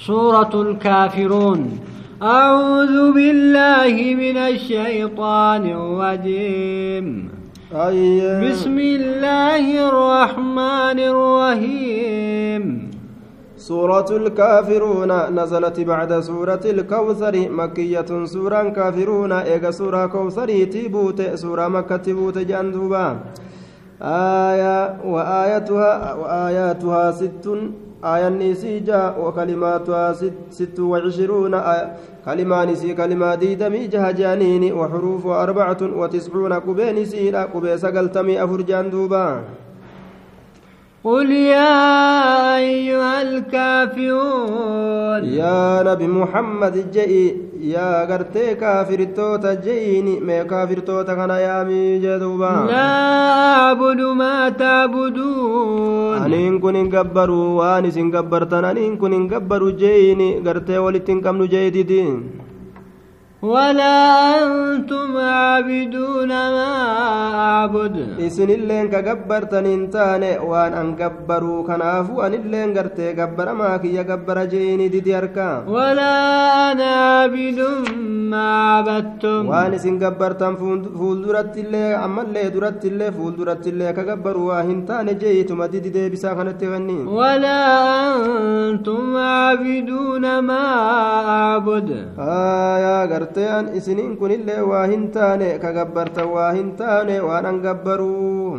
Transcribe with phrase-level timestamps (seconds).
[0.00, 1.60] سورة الكافرون.
[2.22, 7.06] أعوذ بالله من الشيطان الرجيم.
[8.44, 12.62] بسم الله الرحمن الرحيم.
[13.56, 21.96] سورة الكافرون نزلت بعد سورة الكوثر مكية سورة كافرون إيجا سورة كوثر تيبوت سورة مكة
[21.96, 23.06] تيبوت جندوبا
[24.48, 27.46] آية وآياتها وآياتها ست.
[28.04, 30.12] آية نسيجا وكلماتها
[30.50, 38.44] ست, وعشرون آية كلمة نسي كلمة ديدمي جهجانين وحروف أربعة وتسعون كبين سيرا كبيس قلتمي
[38.44, 39.40] أفرجان دوبا.
[41.04, 45.24] قل يا أيها الكافرون.
[45.24, 47.49] يا نبي محمد جئي.
[47.60, 52.88] يا غرتي كافر توتا جئيني ما كافر توتا كان يا مي لا
[53.56, 61.20] أعبد ما تعبدون أنين كن غبروا واني سن غبرتن أنين كن غبروا جئيني غرتي ولتن
[61.20, 62.30] كم نجيدين
[63.42, 63.96] ولا
[64.44, 66.72] أنتم عابدون ما
[67.34, 67.96] أعبد.
[68.20, 74.88] إسن اللين كجبرتن إنتان وأن أنجبروا كنافو أن اللين قرتي جبر ما كي جبر جيني
[74.88, 76.12] دي أركا ولا
[76.72, 77.58] أنا عابد
[78.32, 79.48] ما عبدتم.
[79.48, 80.54] وأن إسن جبرتن
[80.98, 85.78] فول درت اللي أما اللي درت اللي فول درت اللي كجبروا وهنتان جيت ما دي
[85.80, 87.58] دي بسا كانت تغني ولا
[88.68, 90.64] أنتم عابدون ما
[91.36, 91.88] أعبد.
[92.18, 97.46] آه يا قرتي gartee'an isiniin kunillee waa hin taane ka gabbartan waa hin taane waan
[97.46, 98.58] an gabbaruu.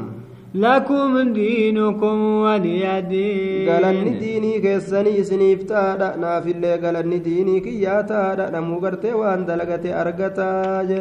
[0.54, 8.80] Lakum diinukum waliya diin galanni diinii keessanii isiniif taadha naafillee galanni diinii kiyyaa taadha namuu
[8.84, 11.00] gartee waan dalagate argataa je.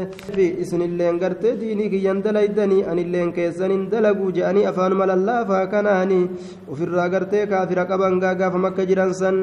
[0.63, 6.25] Isinilleen gartee diinii kiyyan dalaydanii anilleen keessanin dalaguu je'anii afaanuma lallaafaa kanaanii
[6.73, 9.39] ofirraa gartee kaafira qaban gaagaafam akka jiran san.